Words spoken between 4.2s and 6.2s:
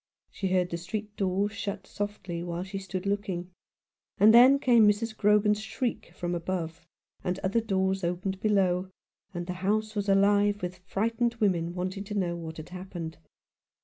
then came Mrs. Grogan's shriek